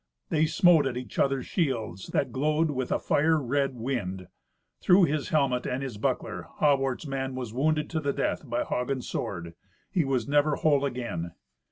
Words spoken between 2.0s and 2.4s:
that